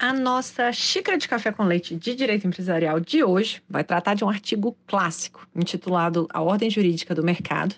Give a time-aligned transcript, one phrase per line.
[0.00, 4.24] A nossa xícara de café com leite de direito empresarial de hoje vai tratar de
[4.24, 7.74] um artigo clássico intitulado A Ordem Jurídica do Mercado,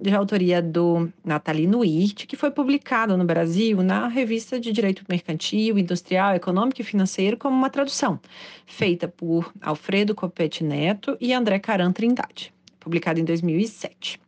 [0.00, 5.76] de autoria do Natalino Wirt, que foi publicado no Brasil na revista de Direito Mercantil,
[5.76, 8.20] Industrial, Econômico e Financeiro como uma tradução,
[8.64, 14.20] feita por Alfredo Copete Neto e André Caran Trindade, publicado em 2007.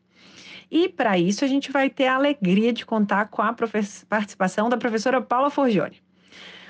[0.68, 3.54] E para isso a gente vai ter a alegria de contar com a
[4.08, 6.04] participação da professora Paula Forgione.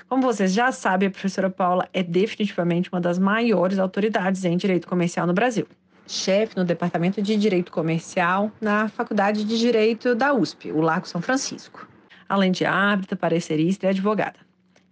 [0.07, 4.87] Como vocês já sabem, a professora Paula é definitivamente uma das maiores autoridades em direito
[4.87, 5.67] comercial no Brasil.
[6.07, 11.21] Chefe no Departamento de Direito Comercial na Faculdade de Direito da USP, o Largo São
[11.21, 11.85] Francisco.
[12.29, 14.39] Além de árbitra, parecerista e advogada.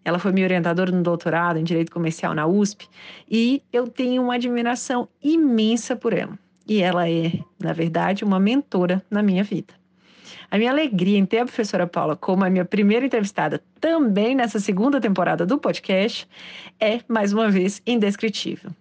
[0.04, 2.90] Ela foi minha orientadora no doutorado em Direito Comercial na USP
[3.30, 6.38] e eu tenho uma admiração imensa por ela.
[6.68, 9.74] E ela é, na verdade, uma mentora na minha vida.
[10.50, 14.60] A minha alegria em ter a professora Paula como a minha primeira entrevistada também nessa
[14.60, 16.28] segunda temporada do podcast
[16.80, 18.72] é, mais uma vez, indescritível.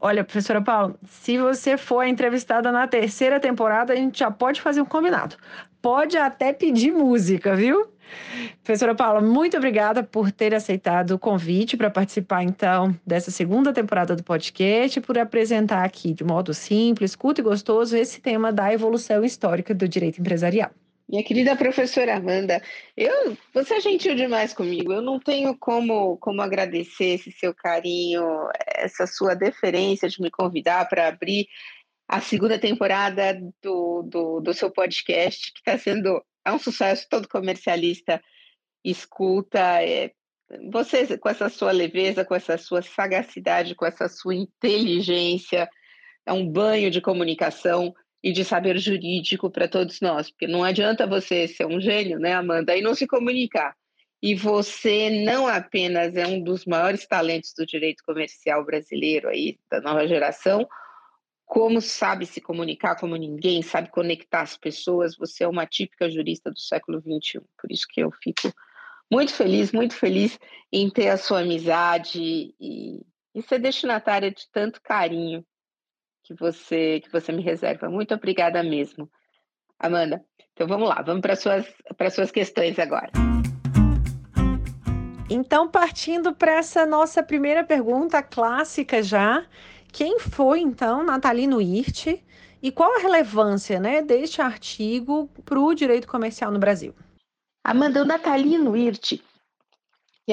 [0.00, 4.80] Olha, professora Paula, se você for entrevistada na terceira temporada, a gente já pode fazer
[4.80, 5.36] um combinado.
[5.82, 7.86] Pode até pedir música, viu?
[8.64, 14.16] Professora Paula, muito obrigada por ter aceitado o convite para participar, então, dessa segunda temporada
[14.16, 19.22] do podcast, por apresentar aqui, de modo simples, curto e gostoso, esse tema da evolução
[19.22, 20.70] histórica do direito empresarial.
[21.10, 22.62] Minha querida professora Amanda,
[22.96, 24.92] eu, você é gentil demais comigo.
[24.92, 28.22] Eu não tenho como, como agradecer esse seu carinho,
[28.64, 31.48] essa sua deferência de me convidar para abrir
[32.06, 37.08] a segunda temporada do, do, do seu podcast, que está sendo é um sucesso.
[37.10, 38.22] Todo comercialista
[38.84, 39.82] escuta.
[39.82, 40.12] É,
[40.70, 45.68] você, com essa sua leveza, com essa sua sagacidade, com essa sua inteligência,
[46.24, 47.92] é um banho de comunicação
[48.22, 52.34] e de saber jurídico para todos nós, porque não adianta você ser um gênio, né,
[52.34, 53.74] Amanda, e não se comunicar.
[54.22, 59.80] E você não apenas é um dos maiores talentos do direito comercial brasileiro aí da
[59.80, 60.68] nova geração,
[61.46, 66.50] como sabe se comunicar como ninguém, sabe conectar as pessoas, você é uma típica jurista
[66.50, 67.40] do século XXI.
[67.60, 68.52] Por isso que eu fico
[69.10, 70.38] muito feliz, muito feliz
[70.70, 72.20] em ter a sua amizade
[72.60, 73.00] e,
[73.34, 75.44] e ser destinatária de tanto carinho
[76.30, 77.90] que você que você me reserva.
[77.90, 79.10] Muito obrigada mesmo,
[79.78, 80.24] Amanda.
[80.52, 83.10] Então vamos lá, vamos para suas para suas questões agora.
[85.28, 89.46] Então, partindo para essa nossa primeira pergunta clássica já,
[89.92, 92.20] quem foi então Natalino Hirt
[92.62, 96.94] e qual a relevância né, deste artigo para o direito comercial no Brasil?
[97.64, 99.20] Amanda, o Natalino Hirt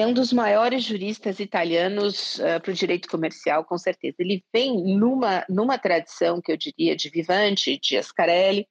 [0.00, 4.16] é um dos maiores juristas italianos uh, para o direito comercial, com certeza.
[4.18, 8.68] Ele vem numa, numa tradição que eu diria de Vivante, de Ascarelli.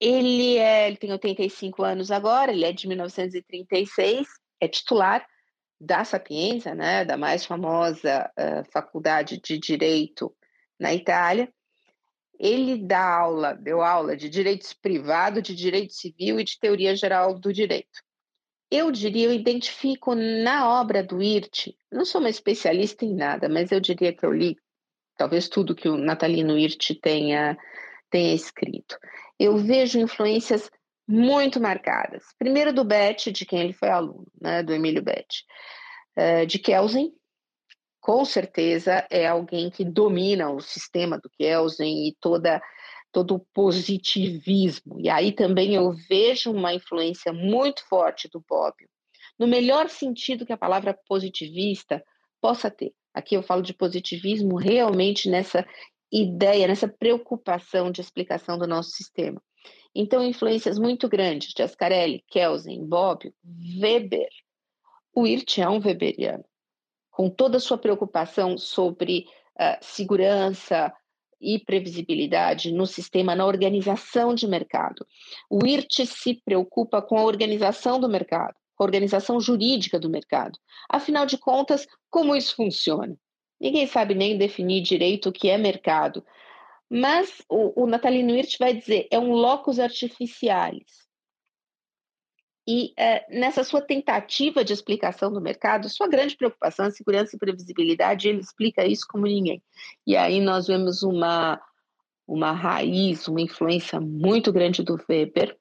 [0.00, 4.26] Ele, é, ele tem 85 anos agora, ele é de 1936,
[4.60, 5.26] é titular
[5.80, 10.34] da Sapienza, né, da mais famosa uh, faculdade de direito
[10.78, 11.52] na Itália.
[12.38, 17.38] Ele dá aula, deu aula de direitos privado, de direito civil e de teoria geral
[17.38, 18.00] do direito.
[18.70, 23.72] Eu diria, eu identifico na obra do Hirt, não sou uma especialista em nada, mas
[23.72, 24.56] eu diria que eu li
[25.16, 27.58] talvez tudo que o Natalino Hirt tenha,
[28.08, 28.96] tenha escrito.
[29.38, 30.70] Eu vejo influências
[31.06, 32.24] muito marcadas.
[32.38, 35.44] Primeiro do Bett, de quem ele foi aluno, né, do Emílio Bett.
[36.16, 37.12] Uh, de Kelsen,
[38.00, 42.62] com certeza é alguém que domina o sistema do Kelsen e toda
[43.12, 45.00] todo o positivismo.
[45.00, 48.88] E aí também eu vejo uma influência muito forte do Bobbio,
[49.38, 52.02] no melhor sentido que a palavra positivista
[52.40, 52.92] possa ter.
[53.12, 55.66] Aqui eu falo de positivismo realmente nessa
[56.12, 59.40] ideia, nessa preocupação de explicação do nosso sistema.
[59.94, 63.34] Então, influências muito grandes de Ascarelli, Kelsen, Bobbio,
[63.80, 64.28] Weber.
[65.12, 66.44] O Hirt é um weberiano,
[67.10, 69.26] com toda a sua preocupação sobre
[69.58, 70.92] uh, segurança,
[71.40, 75.06] e previsibilidade no sistema, na organização de mercado.
[75.48, 80.58] O IRT se preocupa com a organização do mercado, a organização jurídica do mercado.
[80.88, 83.16] Afinal de contas, como isso funciona?
[83.60, 86.24] Ninguém sabe nem definir direito o que é mercado.
[86.88, 91.09] Mas o, o Natalino Hirt vai dizer, é um locus artificialis.
[92.68, 97.38] E é, nessa sua tentativa de explicação do mercado, sua grande preocupação é segurança e
[97.38, 99.62] previsibilidade, ele explica isso como ninguém.
[100.06, 101.60] E aí nós vemos uma,
[102.26, 105.56] uma raiz, uma influência muito grande do Weber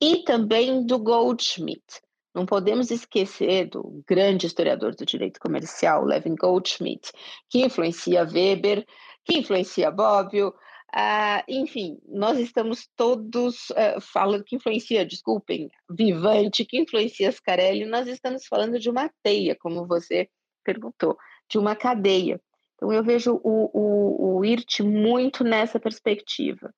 [0.00, 2.00] e também do Goldschmidt.
[2.34, 7.10] Não podemos esquecer do grande historiador do direito comercial, Levin Goldschmidt,
[7.48, 8.86] que influencia Weber,
[9.24, 10.54] que influencia Bobbio,
[10.98, 18.08] ah, enfim, nós estamos todos uh, falando que influencia, desculpem, Vivante, que influencia Scarelli, nós
[18.08, 20.26] estamos falando de uma teia, como você
[20.64, 21.18] perguntou,
[21.50, 22.40] de uma cadeia.
[22.74, 26.74] Então, eu vejo o, o, o IRT muito nessa perspectiva.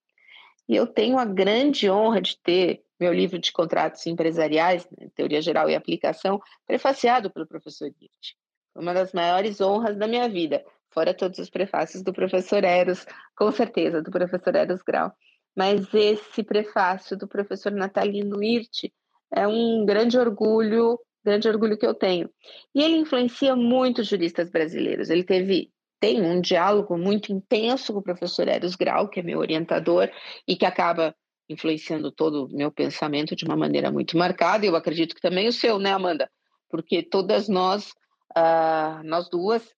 [0.68, 5.40] E eu tenho a grande honra de ter meu livro de contratos empresariais, né, Teoria
[5.40, 8.36] Geral e Aplicação, prefaciado pelo professor IRT.
[8.74, 13.06] Uma das maiores honras da minha vida fora todos os prefácios do professor Eros,
[13.36, 15.12] com certeza, do professor Eros Grau.
[15.56, 18.92] Mas esse prefácio do professor Natalino Irte
[19.34, 22.30] é um grande orgulho, grande orgulho que eu tenho.
[22.74, 25.10] E ele influencia muitos juristas brasileiros.
[25.10, 25.70] Ele teve
[26.00, 30.08] tem um diálogo muito intenso com o professor Eros Grau, que é meu orientador
[30.46, 31.14] e que acaba
[31.48, 34.64] influenciando todo o meu pensamento de uma maneira muito marcada.
[34.64, 36.30] E eu acredito que também o seu, né, Amanda?
[36.68, 37.90] Porque todas nós,
[38.36, 39.74] uh, nós duas,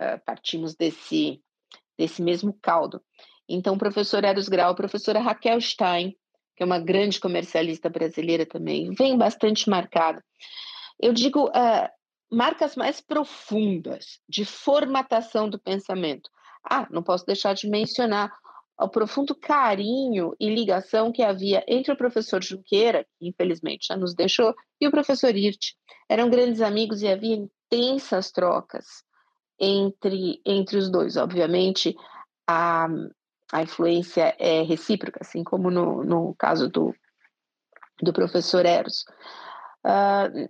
[0.00, 1.42] uh, partimos desse,
[1.98, 3.02] desse mesmo caldo.
[3.48, 6.16] Então, o professor Eros Grau, a professora Raquel Stein,
[6.56, 10.24] que é uma grande comercialista brasileira também, vem bastante marcada.
[11.00, 11.88] Eu digo uh,
[12.30, 16.30] marcas mais profundas de formatação do pensamento.
[16.62, 18.30] Ah, não posso deixar de mencionar
[18.78, 24.14] o profundo carinho e ligação que havia entre o professor Junqueira, que infelizmente já nos
[24.14, 25.72] deixou, e o professor Hirt.
[26.08, 29.02] Eram grandes amigos e havia intensas trocas
[29.60, 31.16] entre, entre os dois.
[31.16, 31.94] Obviamente,
[32.48, 32.88] a,
[33.52, 36.94] a influência é recíproca, assim como no, no caso do,
[38.02, 39.04] do professor Eros.
[39.84, 40.48] Uh,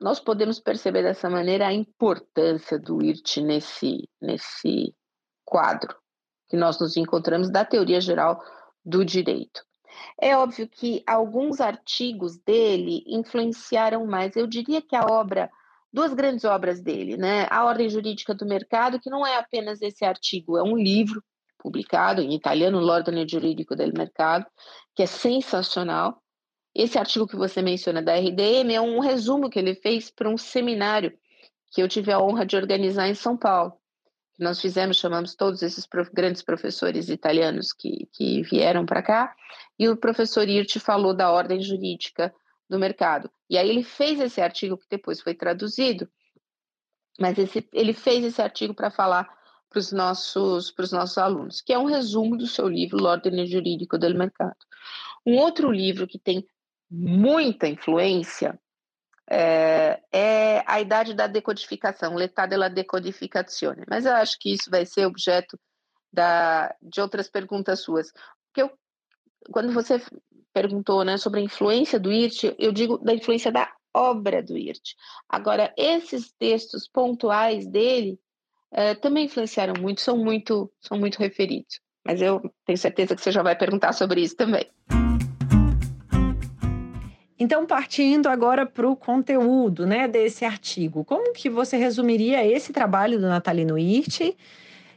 [0.00, 4.94] nós podemos perceber dessa maneira a importância do IRT nesse, nesse
[5.44, 5.94] quadro
[6.48, 8.42] que nós nos encontramos da teoria geral
[8.84, 9.62] do direito.
[10.20, 14.34] É óbvio que alguns artigos dele influenciaram mais.
[14.34, 15.50] Eu diria que a obra
[15.92, 17.46] duas grandes obras dele, né?
[17.50, 21.22] A Ordem Jurídica do Mercado, que não é apenas esse artigo, é um livro
[21.58, 24.46] publicado em italiano, L'Ordine Giuridico del Mercado,
[24.94, 26.22] que é sensacional.
[26.74, 30.38] Esse artigo que você menciona da RDM é um resumo que ele fez para um
[30.38, 31.12] seminário
[31.72, 33.72] que eu tive a honra de organizar em São Paulo.
[34.38, 39.34] Nós fizemos, chamamos todos esses prof, grandes professores italianos que, que vieram para cá,
[39.78, 42.32] e o professor Irte falou da ordem jurídica
[42.70, 43.28] do mercado.
[43.50, 46.08] E aí ele fez esse artigo que depois foi traduzido,
[47.18, 49.28] mas esse, ele fez esse artigo para falar
[49.68, 54.16] para os nossos, nossos alunos, que é um resumo do seu livro L'Ordine Jurídico del
[54.16, 54.56] Mercado.
[55.26, 56.46] Um outro livro que tem
[56.88, 58.58] muita influência
[59.28, 63.84] é, é, A Idade da Decodificação, L'Età della Decodificazione.
[63.88, 65.58] Mas eu acho que isso vai ser objeto
[66.12, 68.12] da, de outras perguntas suas.
[68.46, 68.76] Porque eu,
[69.52, 70.02] quando você
[70.52, 74.94] perguntou né, sobre a influência do IRT, eu digo da influência da obra do IRT.
[75.28, 78.18] Agora, esses textos pontuais dele
[78.72, 81.80] eh, também influenciaram muito, são muito, são muito referidos.
[82.04, 84.66] Mas eu tenho certeza que você já vai perguntar sobre isso também.
[87.38, 93.18] Então, partindo agora para o conteúdo né, desse artigo, como que você resumiria esse trabalho
[93.18, 94.36] do Natalino Irte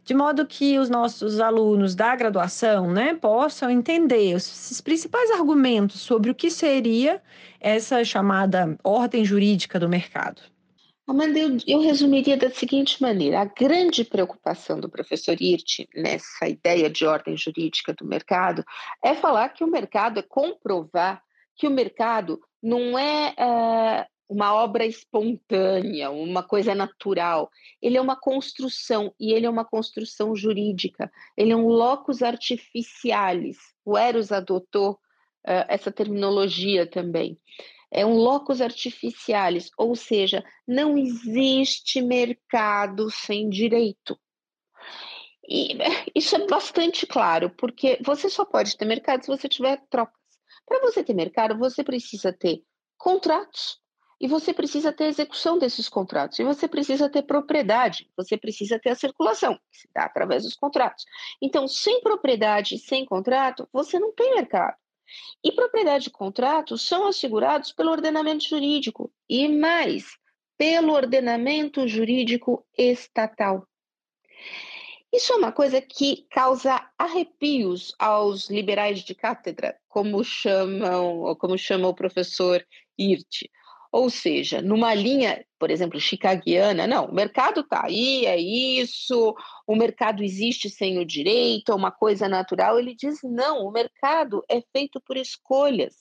[0.03, 6.29] de modo que os nossos alunos da graduação né, possam entender os principais argumentos sobre
[6.29, 7.21] o que seria
[7.59, 10.41] essa chamada ordem jurídica do mercado.
[11.05, 16.89] Amanda, eu, eu resumiria da seguinte maneira: a grande preocupação do professor Irte nessa ideia
[16.89, 18.63] de ordem jurídica do mercado
[19.03, 21.21] é falar que o mercado é comprovar
[21.55, 27.51] que o mercado não é, é uma obra espontânea, uma coisa natural.
[27.79, 31.11] Ele é uma construção e ele é uma construção jurídica.
[31.37, 33.57] Ele é um locus artificialis.
[33.85, 37.39] O Eros adotou uh, essa terminologia também.
[37.91, 44.19] É um locus artificialis, ou seja, não existe mercado sem direito.
[45.47, 45.77] E
[46.15, 50.19] isso é bastante claro, porque você só pode ter mercado se você tiver trocas.
[50.65, 52.63] Para você ter mercado, você precisa ter
[52.97, 53.82] contratos
[54.23, 58.91] e você precisa ter execução desses contratos, e você precisa ter propriedade, você precisa ter
[58.91, 61.03] a circulação, que se dá através dos contratos.
[61.41, 64.77] Então, sem propriedade e sem contrato, você não tem mercado.
[65.43, 70.05] E propriedade e contrato são assegurados pelo ordenamento jurídico, e mais,
[70.57, 73.67] pelo ordenamento jurídico estatal.
[75.11, 81.57] Isso é uma coisa que causa arrepios aos liberais de cátedra, como chamam, ou como
[81.57, 82.65] chama o professor
[82.97, 83.49] Hirt.
[83.93, 89.35] Ou seja, numa linha, por exemplo, chicaguiana, não, o mercado está aí, é isso,
[89.67, 92.79] o mercado existe sem o direito, é uma coisa natural.
[92.79, 95.93] Ele diz: não, o mercado é feito por escolhas.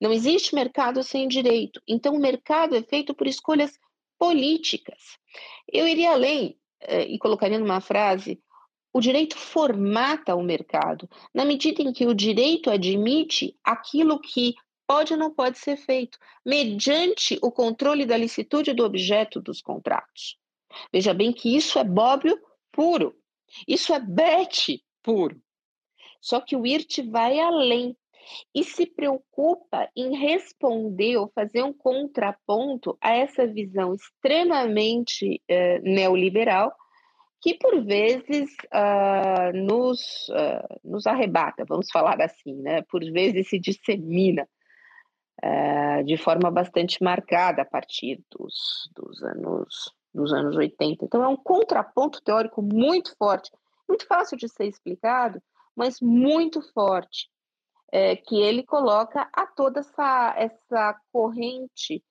[0.00, 1.82] Não existe mercado sem direito.
[1.86, 3.78] Então, o mercado é feito por escolhas
[4.18, 5.18] políticas.
[5.70, 8.40] Eu iria além eh, e colocaria numa frase:
[8.90, 14.54] o direito formata o mercado, na medida em que o direito admite aquilo que
[14.88, 20.38] pode ou não pode ser feito, mediante o controle da licitude do objeto dos contratos.
[20.90, 22.40] Veja bem que isso é bóbio
[22.72, 23.14] puro,
[23.66, 25.40] isso é bete puro.
[26.20, 27.94] Só que o IRT vai além
[28.54, 36.74] e se preocupa em responder ou fazer um contraponto a essa visão extremamente eh, neoliberal
[37.40, 42.82] que por vezes uh, nos, uh, nos arrebata, vamos falar assim, né?
[42.82, 44.46] por vezes se dissemina
[45.42, 51.04] é, de forma bastante marcada a partir dos, dos, anos, dos anos 80.
[51.04, 53.50] Então, é um contraponto teórico muito forte,
[53.88, 55.40] muito fácil de ser explicado,
[55.76, 57.30] mas muito forte,
[57.90, 62.02] é, que ele coloca a toda essa, essa corrente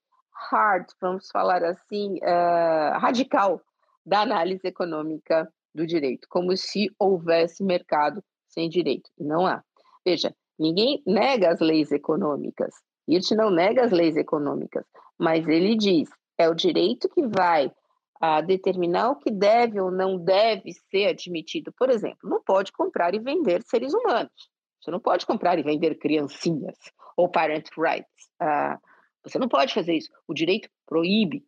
[0.49, 3.61] hard, vamos falar assim, é, radical
[4.05, 9.09] da análise econômica do direito, como se houvesse mercado sem direito.
[9.19, 9.63] Não há.
[10.05, 12.73] Veja, ninguém nega as leis econômicas,
[13.07, 14.85] Hirt não nega as leis econômicas,
[15.17, 17.71] mas ele diz é o direito que vai
[18.19, 21.71] a determinar o que deve ou não deve ser admitido.
[21.77, 24.49] Por exemplo, não pode comprar e vender seres humanos.
[24.81, 26.77] Você não pode comprar e vender criancinhas
[27.15, 28.29] ou parent rights.
[28.39, 28.79] Ah,
[29.23, 30.09] você não pode fazer isso.
[30.27, 31.43] O direito proíbe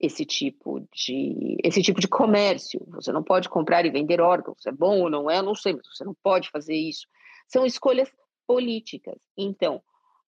[0.00, 2.84] esse tipo de esse tipo de comércio.
[2.88, 4.66] Você não pode comprar e vender órgãos.
[4.66, 5.40] É bom ou não é?
[5.40, 7.06] Não sei, mas você não pode fazer isso.
[7.46, 8.10] São escolhas
[8.46, 9.16] políticas.
[9.36, 9.82] Então,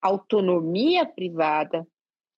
[0.05, 1.87] autonomia privada,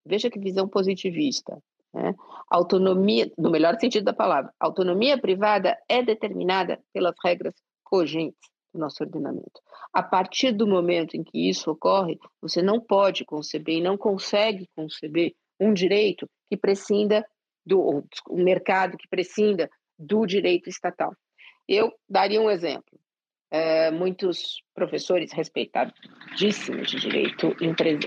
[0.05, 1.61] veja que visão positivista,
[1.93, 2.15] né?
[2.49, 9.03] autonomia, no melhor sentido da palavra, autonomia privada é determinada pelas regras cogentes do nosso
[9.03, 9.61] ordenamento.
[9.93, 14.69] A partir do momento em que isso ocorre, você não pode conceber e não consegue
[14.75, 17.25] conceber um direito que prescinda
[17.65, 19.69] do um mercado que prescinda
[19.99, 21.13] do direito estatal.
[21.67, 22.97] Eu daria um exemplo.
[23.49, 27.55] É, muitos professores respeitadíssimos de direito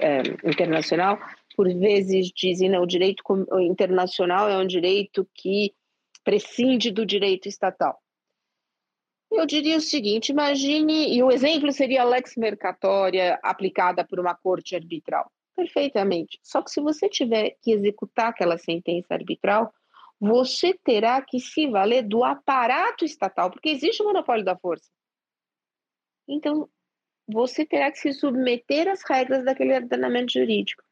[0.00, 1.18] é, internacional,
[1.56, 3.23] por vezes dizem que o direito
[3.61, 5.75] internacional é um direito que
[6.23, 7.99] prescinde do direito estatal.
[9.30, 14.35] Eu diria o seguinte: imagine, e o exemplo seria a lex mercatória aplicada por uma
[14.35, 15.30] corte arbitral.
[15.54, 16.38] Perfeitamente.
[16.42, 19.73] Só que se você tiver que executar aquela sentença arbitral,
[20.18, 24.90] você terá que se valer do aparato estatal, porque existe o monopólio da força.
[26.30, 26.68] Então,
[27.26, 30.82] você terá que se submeter às regras daquele ordenamento jurídico.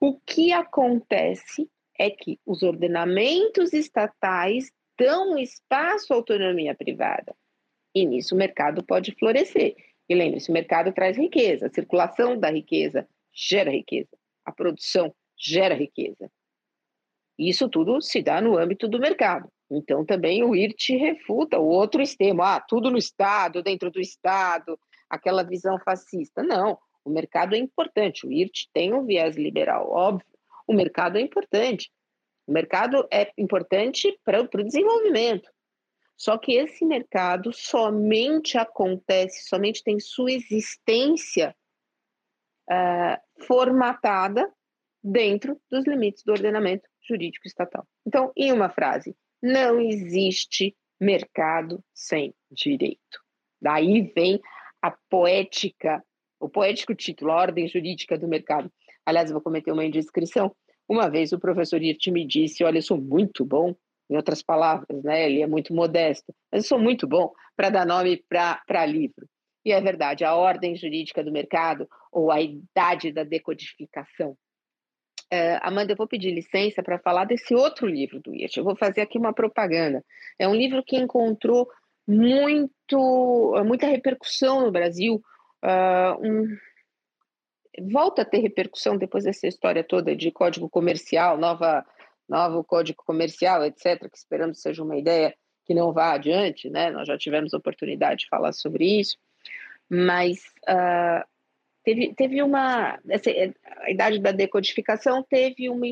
[0.00, 7.34] O que acontece é que os ordenamentos estatais dão espaço à autonomia privada.
[7.94, 9.76] E nisso o mercado pode florescer.
[10.08, 14.10] E lembre-se, o mercado traz riqueza, a circulação da riqueza gera riqueza,
[14.44, 16.30] a produção gera riqueza.
[17.38, 19.48] Isso tudo se dá no âmbito do mercado.
[19.76, 24.78] Então, também o IRT refuta o outro extremo, ah, tudo no Estado, dentro do Estado,
[25.10, 26.42] aquela visão fascista.
[26.42, 30.26] Não, o mercado é importante, o IRT tem um viés liberal, óbvio,
[30.66, 31.90] o mercado é importante.
[32.46, 35.50] O mercado é importante para o desenvolvimento.
[36.16, 41.54] Só que esse mercado somente acontece, somente tem sua existência
[42.70, 44.50] uh, formatada
[45.02, 47.86] dentro dos limites do ordenamento jurídico estatal.
[48.06, 49.14] Então, em uma frase,
[49.44, 53.20] não existe mercado sem direito.
[53.60, 54.40] Daí vem
[54.80, 56.02] a poética,
[56.40, 58.72] o poético título, a ordem jurídica do mercado.
[59.04, 60.56] Aliás, vou cometer uma indiscrição.
[60.88, 63.74] Uma vez o professor Irti me disse: Olha, eu sou muito bom,
[64.08, 65.26] em outras palavras, né?
[65.26, 69.28] ele é muito modesto, mas eu sou muito bom para dar nome para livro.
[69.62, 74.36] E é verdade, a ordem jurídica do mercado ou a idade da decodificação.
[75.30, 78.58] É, Amanda, eu vou pedir licença para falar desse outro livro do Irti.
[78.58, 80.04] Eu vou fazer aqui uma propaganda.
[80.38, 81.68] É um livro que encontrou
[82.06, 85.22] muito, muita repercussão no Brasil.
[85.64, 86.56] Uh, um,
[87.90, 91.84] volta a ter repercussão depois dessa história toda de código comercial, nova,
[92.28, 96.90] novo código comercial, etc., que esperamos seja uma ideia que não vá adiante, né?
[96.90, 99.16] Nós já tivemos oportunidade de falar sobre isso,
[99.88, 101.24] mas uh,
[101.84, 102.98] teve, teve uma.
[103.08, 103.30] Essa,
[103.82, 105.86] a idade da decodificação teve uma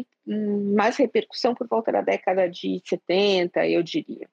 [0.74, 4.28] mais repercussão por volta da década de 70, eu diria.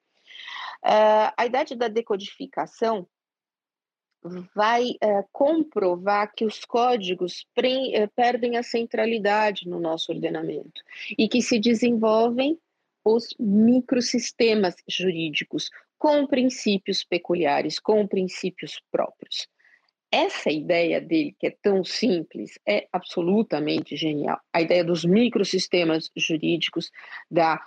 [0.82, 3.06] Uh, a idade da decodificação
[4.54, 10.82] vai uh, comprovar que os códigos pre, uh, perdem a centralidade no nosso ordenamento
[11.18, 12.58] e que se desenvolvem
[13.04, 19.46] os microsistemas jurídicos com princípios peculiares, com princípios próprios.
[20.12, 24.40] Essa ideia dele, que é tão simples, é absolutamente genial.
[24.52, 26.90] A ideia dos microsistemas jurídicos,
[27.30, 27.60] da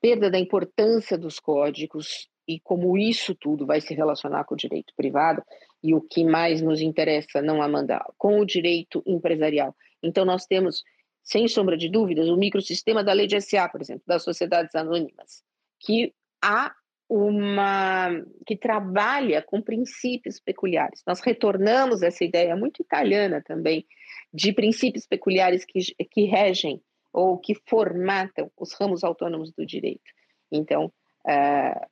[0.00, 4.92] perda da importância dos códigos e como isso tudo vai se relacionar com o direito
[4.96, 5.42] privado,
[5.82, 9.74] e o que mais nos interessa, não Amanda, com o direito empresarial.
[10.02, 10.82] Então, nós temos,
[11.22, 15.44] sem sombra de dúvidas, o microsistema da lei de SA, por exemplo, das sociedades anônimas,
[15.78, 16.74] que há
[17.10, 18.08] uma
[18.46, 21.02] que trabalha com princípios peculiares.
[21.04, 23.84] Nós retornamos essa ideia muito italiana também
[24.32, 26.80] de princípios peculiares que, que regem
[27.12, 30.08] ou que formatam os ramos autônomos do direito.
[30.52, 30.92] Então,
[31.26, 31.90] uh,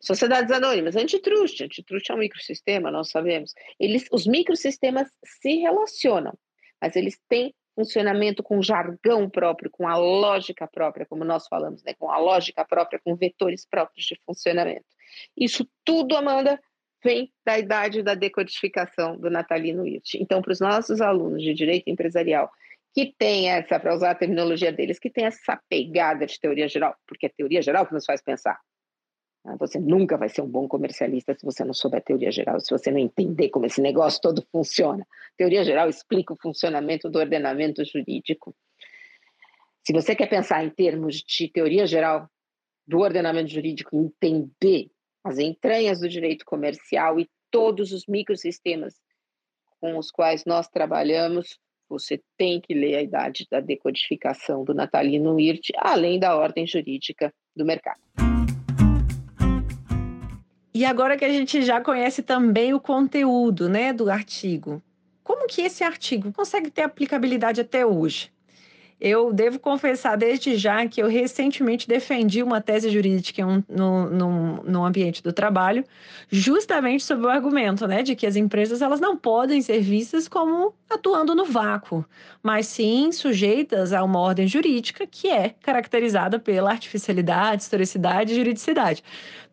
[0.00, 3.52] Sociedades anônimas, antitruste, antitruste é um microsistema, nós sabemos.
[3.80, 6.38] Eles, os microsistemas se relacionam,
[6.80, 11.94] mas eles têm funcionamento com jargão próprio, com a lógica própria, como nós falamos, né?
[11.96, 14.84] com a lógica própria, com vetores próprios de funcionamento.
[15.36, 16.60] Isso tudo, Amanda,
[17.04, 20.14] vem da idade da decodificação do Natalino Hirt.
[20.14, 22.50] Então, para os nossos alunos de direito empresarial,
[22.92, 26.96] que tem essa, para usar a terminologia deles, que tem essa pegada de teoria geral,
[27.06, 28.58] porque é teoria geral que nos faz pensar,
[29.56, 32.90] você nunca vai ser um bom comercialista se você não souber teoria geral, se você
[32.90, 35.06] não entender como esse negócio todo funciona.
[35.36, 38.54] Teoria geral explica o funcionamento do ordenamento jurídico.
[39.86, 42.28] Se você quer pensar em termos de teoria geral
[42.86, 44.90] do ordenamento jurídico, entender
[45.24, 48.94] as entranhas do direito comercial e todos os microsistemas
[49.80, 51.58] com os quais nós trabalhamos,
[51.88, 57.32] você tem que ler a idade da decodificação do Natalino Hirt, além da ordem jurídica
[57.56, 58.00] do mercado.
[60.78, 64.80] E agora que a gente já conhece também o conteúdo, né, do artigo,
[65.24, 68.32] como que esse artigo consegue ter aplicabilidade até hoje?
[69.00, 74.84] Eu devo confessar desde já que eu recentemente defendi uma tese jurídica no, no, no
[74.84, 75.84] ambiente do trabalho,
[76.28, 80.74] justamente sob o argumento né, de que as empresas elas não podem ser vistas como
[80.90, 82.04] atuando no vácuo,
[82.42, 89.04] mas sim sujeitas a uma ordem jurídica que é caracterizada pela artificialidade, historicidade e juridicidade.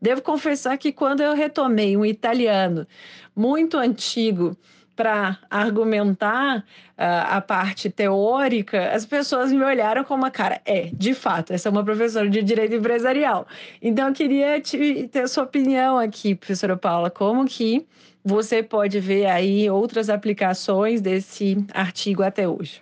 [0.01, 2.88] Devo confessar que quando eu retomei um italiano
[3.36, 4.58] muito antigo,
[4.95, 6.63] para argumentar uh,
[6.97, 10.62] a parte teórica, as pessoas me olharam com uma cara.
[10.65, 13.47] É, de fato, essa é uma professora de direito empresarial.
[13.81, 17.86] Então, eu queria te, ter a sua opinião aqui, professora Paula, como que
[18.23, 22.81] você pode ver aí outras aplicações desse artigo até hoje?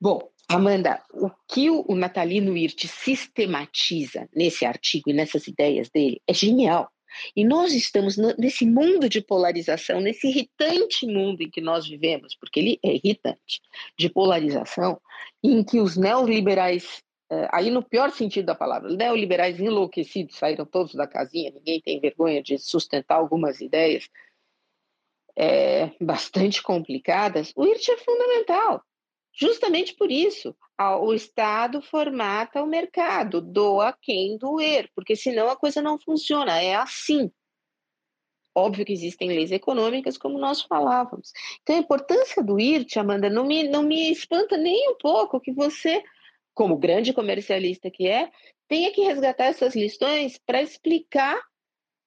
[0.00, 6.32] Bom, Amanda, o que o Natalino Hirt sistematiza nesse artigo e nessas ideias dele é
[6.32, 6.88] genial.
[7.34, 12.60] E nós estamos nesse mundo de polarização, nesse irritante mundo em que nós vivemos, porque
[12.60, 13.60] ele é irritante,
[13.98, 15.00] de polarização,
[15.42, 20.94] em que os neoliberais, eh, aí no pior sentido da palavra, neoliberais enlouquecidos saíram todos
[20.94, 24.08] da casinha, ninguém tem vergonha de sustentar algumas ideias
[25.36, 28.82] é, bastante complicadas, o IRT é fundamental.
[29.38, 30.56] Justamente por isso,
[31.02, 36.74] o Estado formata o mercado, doa quem doer, porque senão a coisa não funciona, é
[36.74, 37.30] assim.
[38.54, 41.32] Óbvio que existem leis econômicas, como nós falávamos.
[41.60, 45.52] Então, a importância do IRT, Amanda, não me, não me espanta nem um pouco que
[45.52, 46.02] você,
[46.54, 48.30] como grande comercialista que é,
[48.66, 51.38] tenha que resgatar essas lições para explicar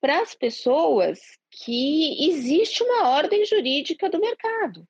[0.01, 1.19] para as pessoas
[1.51, 4.87] que existe uma ordem jurídica do mercado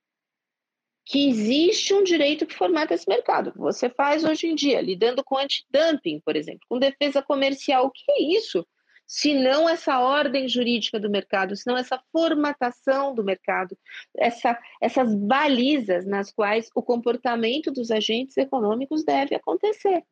[1.10, 3.52] que existe um direito que formata esse mercado.
[3.56, 7.88] Você faz hoje em dia, lidando com antidumping, por exemplo, com defesa comercial.
[7.88, 8.66] O que é isso?
[9.12, 13.76] se não essa ordem jurídica do mercado, se não essa formatação do mercado,
[14.16, 20.04] essa, essas balizas nas quais o comportamento dos agentes econômicos deve acontecer.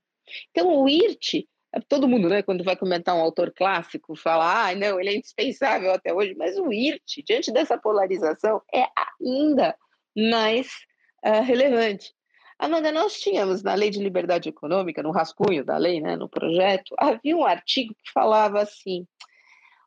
[0.49, 1.47] Então, o IRT,
[1.87, 5.91] todo mundo, né, quando vai comentar um autor clássico, fala, ah, não, ele é indispensável
[5.91, 8.87] até hoje, mas o IRT, diante dessa polarização, é
[9.21, 9.75] ainda
[10.15, 10.86] mais
[11.25, 12.13] uh, relevante.
[12.59, 16.95] Amanda, nós tínhamos na Lei de Liberdade Econômica, no rascunho da lei, né, no projeto,
[16.97, 19.07] havia um artigo que falava assim: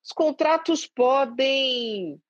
[0.05, 2.21] os contratos podem,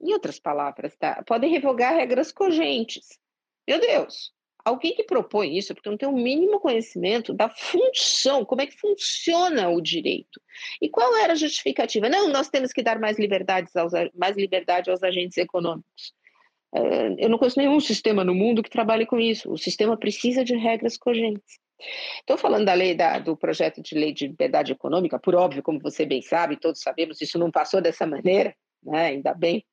[0.00, 3.18] em outras palavras, tá, podem revogar regras cogentes.
[3.66, 4.32] Meu Deus,
[4.64, 8.78] alguém que propõe isso, porque não tem o mínimo conhecimento da função, como é que
[8.78, 10.40] funciona o direito.
[10.80, 12.08] E qual era a justificativa?
[12.08, 16.14] Não, nós temos que dar mais, liberdades aos, mais liberdade aos agentes econômicos.
[17.18, 19.52] Eu não conheço nenhum sistema no mundo que trabalhe com isso.
[19.52, 21.60] O sistema precisa de regras cogentes.
[22.20, 25.80] Estou falando da lei da, do projeto de lei de liberdade econômica, por óbvio, como
[25.80, 29.06] você bem sabe, todos sabemos, isso não passou dessa maneira, né?
[29.06, 29.66] ainda bem.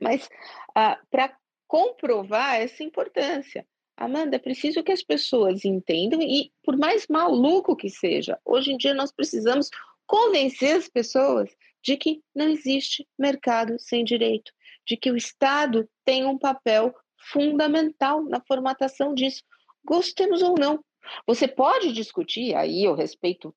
[0.00, 0.28] Mas
[0.74, 1.34] ah, para
[1.68, 3.64] comprovar essa importância,
[3.96, 8.76] Amanda, é preciso que as pessoas entendam, e por mais maluco que seja, hoje em
[8.76, 9.70] dia nós precisamos
[10.06, 11.48] convencer as pessoas
[11.82, 14.52] de que não existe mercado sem direito
[14.86, 19.42] de que o Estado tem um papel fundamental na formatação disso,
[19.84, 20.82] gostemos ou não.
[21.26, 23.54] Você pode discutir, aí eu respeito,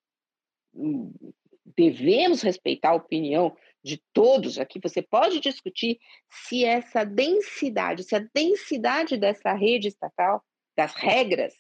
[1.78, 8.28] devemos respeitar a opinião de todos aqui, você pode discutir se essa densidade, se a
[8.34, 10.44] densidade dessa rede estatal,
[10.76, 11.54] das regras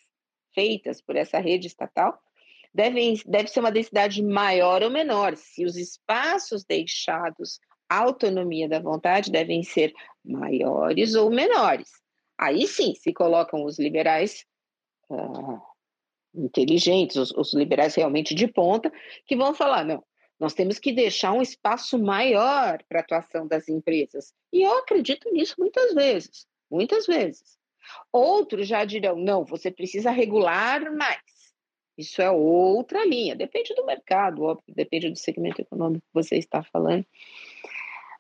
[0.53, 2.19] feitas por essa rede estatal,
[2.73, 9.31] deve, deve ser uma densidade maior ou menor, se os espaços deixados autonomia da vontade
[9.31, 11.89] devem ser maiores ou menores.
[12.37, 14.45] Aí sim, se colocam os liberais
[15.09, 15.59] uh,
[16.33, 18.91] inteligentes, os, os liberais realmente de ponta,
[19.25, 20.03] que vão falar: não,
[20.39, 24.33] nós temos que deixar um espaço maior para a atuação das empresas.
[24.53, 27.57] E eu acredito nisso muitas vezes, muitas vezes.
[28.11, 31.39] Outros já dirão: não, você precisa regular mais.
[31.97, 36.63] Isso é outra linha, depende do mercado, óbvio, depende do segmento econômico que você está
[36.63, 37.05] falando.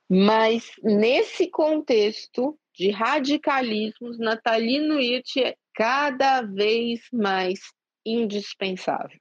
[0.09, 7.59] Mas nesse contexto de radicalismos, Natalino Hirte é cada vez mais
[8.03, 9.19] indispensável.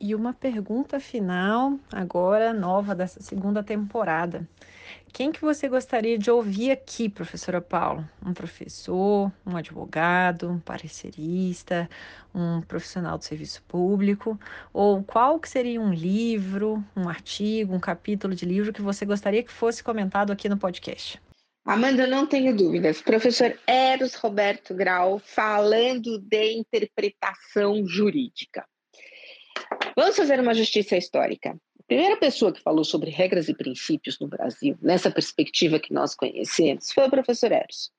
[0.00, 4.48] E uma pergunta final, agora nova dessa segunda temporada.
[5.14, 8.10] Quem que você gostaria de ouvir aqui, professora Paula?
[8.20, 11.88] Um professor, um advogado, um parecerista,
[12.34, 14.36] um profissional do serviço público?
[14.72, 19.44] Ou qual que seria um livro, um artigo, um capítulo de livro que você gostaria
[19.44, 21.22] que fosse comentado aqui no podcast?
[21.64, 23.00] Amanda, não tenho dúvidas.
[23.00, 28.66] Professor Eros Roberto Grau falando de interpretação jurídica.
[29.96, 31.56] Vamos fazer uma justiça histórica.
[31.86, 36.90] Primeira pessoa que falou sobre regras e princípios no Brasil, nessa perspectiva que nós conhecemos,
[36.90, 37.92] foi o professor Eros.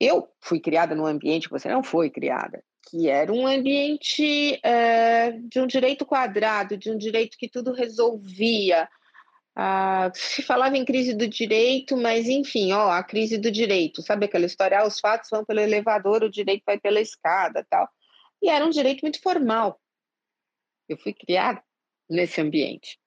[0.00, 5.32] Eu fui criada num ambiente que você não foi criada, que era um ambiente é,
[5.32, 8.88] de um direito quadrado, de um direito que tudo resolvia.
[9.54, 14.26] Ah, se falava em crise do direito, mas enfim, ó, a crise do direito, sabe
[14.26, 14.80] aquela história?
[14.80, 17.88] Ah, os fatos vão pelo elevador, o direito vai pela escada, tal.
[18.42, 19.80] E era um direito muito formal.
[20.88, 21.62] Eu fui criada
[22.08, 22.98] nesse ambiente.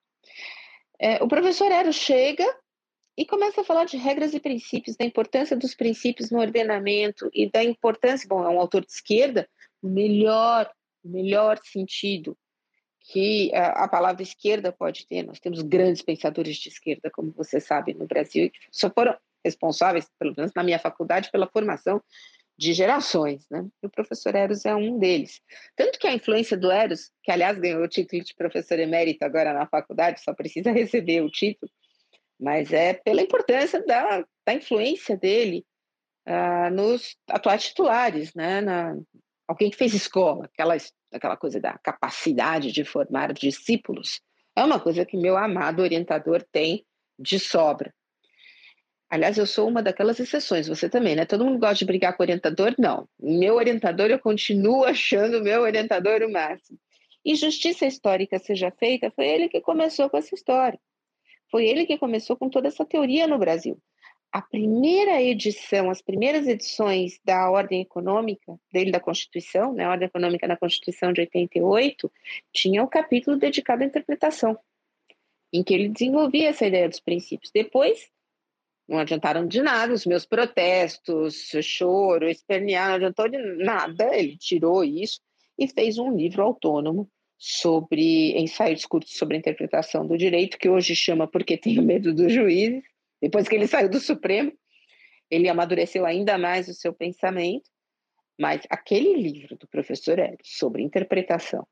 [0.99, 2.45] É, o professor Ero chega
[3.17, 7.49] e começa a falar de regras e princípios, da importância dos princípios no ordenamento e
[7.49, 9.49] da importância, bom, é um autor de esquerda,
[9.81, 10.71] melhor,
[11.03, 12.37] melhor sentido
[12.99, 15.23] que a, a, palavra esquerda pode ter.
[15.23, 20.07] Nós temos grandes pensadores de esquerda, como você sabe, no Brasil, que só foram responsáveis,
[20.19, 22.01] pelo menos na minha faculdade, pela formação
[22.57, 23.65] de gerações, né?
[23.81, 25.41] E o professor Eros é um deles.
[25.75, 29.53] Tanto que a influência do Eros, que aliás ganhou o título de professor emérito agora
[29.53, 31.71] na faculdade, só precisa receber o título,
[32.39, 35.65] mas é pela importância da, da influência dele
[36.27, 38.61] uh, nos atuais titulares, né?
[38.61, 38.95] Na,
[39.47, 40.75] alguém que fez escola, aquela,
[41.11, 44.21] aquela coisa da capacidade de formar discípulos,
[44.55, 46.85] é uma coisa que meu amado orientador tem
[47.17, 47.93] de sobra.
[49.11, 51.25] Aliás, eu sou uma daquelas exceções, você também, né?
[51.25, 52.73] Todo mundo gosta de brigar com o orientador?
[52.79, 53.09] Não.
[53.19, 56.79] Meu orientador, eu continuo achando meu orientador o máximo.
[57.25, 60.79] E justiça histórica seja feita, foi ele que começou com essa história.
[61.51, 63.77] Foi ele que começou com toda essa teoria no Brasil.
[64.31, 70.07] A primeira edição, as primeiras edições da Ordem Econômica, dele da Constituição, né, a Ordem
[70.07, 72.09] Econômica na Constituição de 88,
[72.53, 74.57] tinha um capítulo dedicado à interpretação,
[75.51, 77.51] em que ele desenvolvia essa ideia dos princípios.
[77.53, 78.09] Depois,
[78.91, 84.13] não adiantaram de nada os meus protestos, choro, espernear, não adiantou de nada.
[84.13, 85.21] Ele tirou isso
[85.57, 90.93] e fez um livro autônomo sobre ensaios curtos sobre a interpretação do direito, que hoje
[90.93, 92.83] chama Porque Tenho Medo dos Juízes,
[93.21, 94.51] depois que ele saiu do Supremo,
[95.29, 97.69] ele amadureceu ainda mais o seu pensamento,
[98.37, 101.65] mas aquele livro do professor Hélio sobre interpretação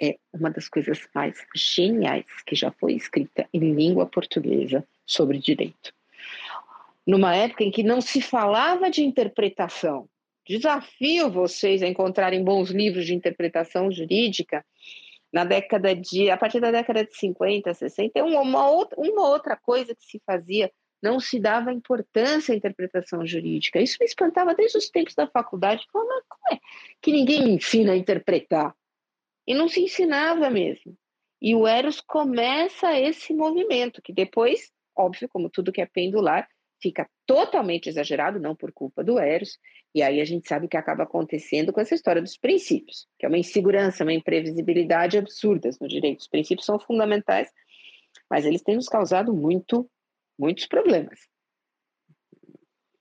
[0.00, 5.92] é uma das coisas mais geniais que já foi escrita em língua portuguesa sobre direito.
[7.06, 10.08] Numa época em que não se falava de interpretação,
[10.46, 14.64] desafio vocês a encontrarem bons livros de interpretação jurídica
[15.32, 19.94] na década de, a partir da década de 50, 60, uma, outra, uma outra coisa
[19.94, 20.70] que se fazia,
[21.02, 23.80] não se dava importância à interpretação jurídica.
[23.80, 25.84] Isso me espantava desde os tempos da faculdade.
[25.92, 26.60] Falava, como é
[27.00, 28.74] que ninguém me ensina a interpretar?
[29.46, 30.96] E não se ensinava mesmo.
[31.40, 36.48] E o Eros começa esse movimento, que depois, óbvio, como tudo que é pendular,
[36.82, 39.58] fica totalmente exagerado, não por culpa do Eros,
[39.94, 43.24] e aí a gente sabe o que acaba acontecendo com essa história dos princípios, que
[43.24, 46.20] é uma insegurança, uma imprevisibilidade absurdas no direito.
[46.20, 47.48] Os princípios são fundamentais,
[48.28, 49.88] mas eles têm nos causado muito,
[50.38, 51.20] muitos problemas.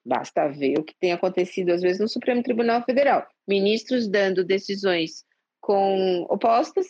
[0.05, 5.25] Basta ver o que tem acontecido às vezes no Supremo Tribunal Federal, ministros dando decisões
[5.59, 6.87] com opostas,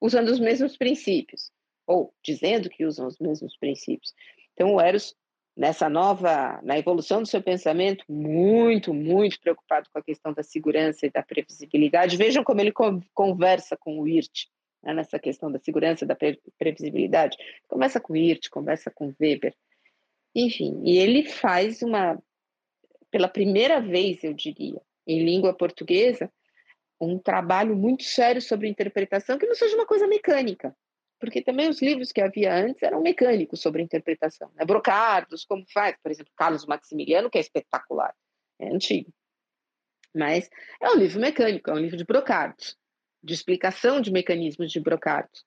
[0.00, 1.50] usando os mesmos princípios,
[1.86, 4.12] ou dizendo que usam os mesmos princípios.
[4.54, 5.14] Então, o Eros
[5.58, 11.04] nessa nova, na evolução do seu pensamento, muito, muito preocupado com a questão da segurança
[11.04, 12.16] e da previsibilidade.
[12.16, 12.72] Vejam como ele
[13.12, 14.48] conversa com o IRT,
[14.84, 17.36] né, nessa questão da segurança e da pre previsibilidade.
[17.66, 19.52] Começa com o IRT, conversa com Weber,
[20.32, 22.16] enfim, e ele faz uma,
[23.10, 26.30] pela primeira vez, eu diria, em língua portuguesa,
[27.00, 30.72] um trabalho muito sério sobre interpretação que não seja uma coisa mecânica,
[31.18, 34.50] porque também os livros que havia antes eram mecânicos sobre interpretação.
[34.54, 34.64] Né?
[34.64, 38.14] Brocardos, como faz, por exemplo, Carlos Maximiliano, que é espetacular,
[38.58, 39.12] é antigo.
[40.14, 40.48] Mas
[40.80, 42.76] é um livro mecânico, é um livro de brocardos,
[43.22, 45.44] de explicação de mecanismos de brocardos,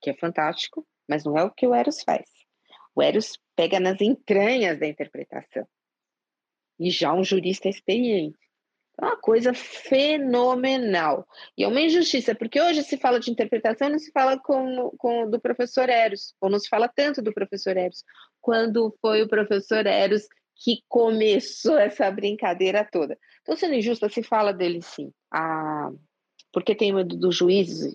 [0.00, 2.24] que é fantástico, mas não é o que o Eros faz.
[2.94, 5.66] O Eros pega nas entranhas da interpretação.
[6.78, 8.38] E já um jurista experiente.
[8.98, 11.26] É uma coisa fenomenal.
[11.56, 15.28] E é uma injustiça, porque hoje se fala de interpretação, não se fala com, com
[15.28, 18.02] do professor Eros, ou não se fala tanto do professor Eros,
[18.40, 23.18] quando foi o professor Eros que começou essa brincadeira toda.
[23.38, 25.12] Estou sendo injusta, se fala dele sim.
[25.30, 25.90] Ah,
[26.50, 27.94] porque tem medo dos juízes,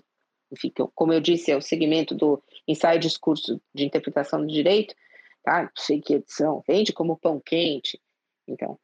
[0.52, 4.94] enfim, como eu disse, é o segmento do ensaio discurso de interpretação do direito,
[5.42, 5.68] tá?
[5.76, 8.00] Sei que edição, vende como pão quente.
[8.46, 8.78] Então,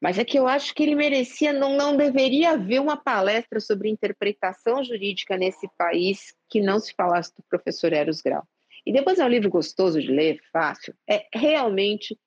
[0.00, 3.88] mas é que eu acho que ele merecia, não, não deveria haver uma palestra sobre
[3.88, 8.46] interpretação jurídica nesse país que não se falasse do professor Eros Grau.
[8.86, 12.18] E depois é um livro gostoso de ler, fácil, é realmente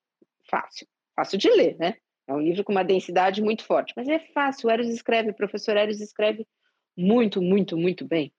[0.50, 1.96] fácil, fácil de ler, né?
[2.28, 4.68] É um livro com uma densidade muito forte, mas é fácil.
[4.68, 6.46] O Eros escreve, o professor Eros escreve
[6.96, 8.32] muito, muito, muito bem.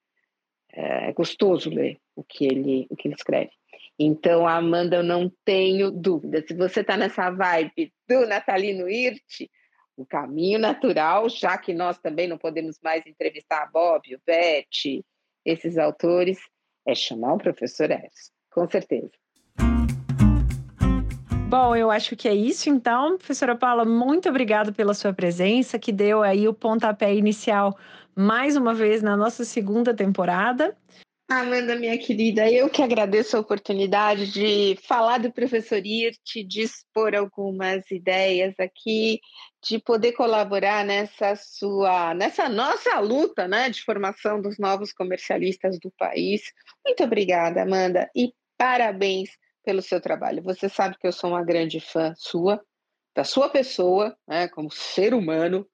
[0.75, 3.51] É, gostoso ler o que ele, o que ele escreve.
[3.98, 6.42] Então, Amanda, eu não tenho dúvida.
[6.46, 9.50] Se você está nessa vibe do Natalino Irte,
[9.96, 15.02] o caminho natural, já que nós também não podemos mais entrevistar a Bob, o Beth,
[15.44, 16.38] esses autores,
[16.87, 19.11] é chamar o professor Eves, com certeza.
[21.48, 23.18] Bom, eu acho que é isso então.
[23.18, 27.76] Professora Paula, muito obrigada pela sua presença, que deu aí o pontapé inicial
[28.16, 30.74] mais uma vez na nossa segunda temporada.
[31.40, 37.14] Amanda, minha querida, eu que agradeço a oportunidade de falar do professor Irte, de expor
[37.14, 39.18] algumas ideias aqui,
[39.66, 45.90] de poder colaborar nessa sua, nessa nossa luta, né, de formação dos novos comercialistas do
[45.99, 46.42] país.
[46.87, 49.31] Muito obrigada, Amanda, e parabéns
[49.64, 50.42] pelo seu trabalho.
[50.42, 52.62] Você sabe que eu sou uma grande fã sua,
[53.16, 55.66] da sua pessoa, né, como ser humano,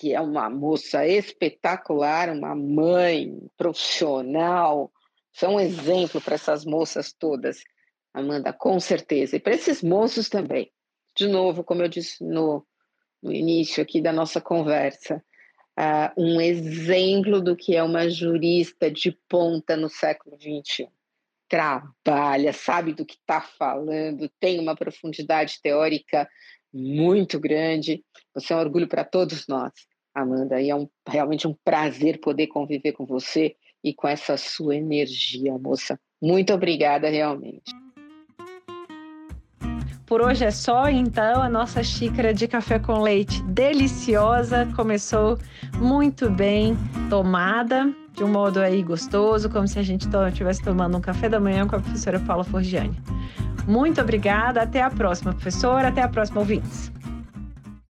[0.00, 4.90] que é uma moça espetacular, uma mãe profissional,
[5.30, 7.62] são um exemplo para essas moças todas,
[8.14, 10.72] Amanda, com certeza, e para esses moços também.
[11.14, 12.66] De novo, como eu disse no,
[13.22, 15.22] no início aqui da nossa conversa,
[15.78, 20.88] uh, um exemplo do que é uma jurista de ponta no século XXI.
[21.46, 26.26] Trabalha, sabe do que está falando, tem uma profundidade teórica
[26.72, 28.02] muito grande.
[28.34, 29.72] Você é um orgulho para todos nós,
[30.14, 34.76] Amanda, e é um, realmente um prazer poder conviver com você e com essa sua
[34.76, 35.98] energia, moça.
[36.20, 37.72] Muito obrigada, realmente.
[40.04, 45.38] Por hoje é só, então a nossa xícara de café com leite deliciosa começou
[45.78, 46.76] muito bem
[47.08, 51.38] tomada, de um modo aí gostoso, como se a gente estivesse tomando um café da
[51.38, 52.96] manhã com a professora Paula Forgiani.
[53.68, 54.62] Muito obrigada.
[54.62, 55.88] Até a próxima, professora.
[55.88, 56.90] Até a próxima, ouvintes.